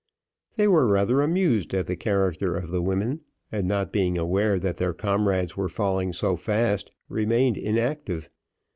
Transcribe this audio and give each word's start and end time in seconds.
They 0.55 0.67
were 0.67 0.87
rather 0.87 1.21
amused 1.21 1.75
at 1.75 1.85
the 1.85 1.95
character 1.95 2.55
of 2.57 2.69
the 2.69 2.81
women, 2.81 3.21
and 3.51 3.67
not 3.67 3.93
being 3.93 4.17
aware 4.17 4.57
that 4.57 4.77
their 4.77 4.95
comrades 4.95 5.55
were 5.55 5.69
falling 5.69 6.11
so 6.11 6.35
fast, 6.35 6.91
remained 7.07 7.55
inactive. 7.55 8.27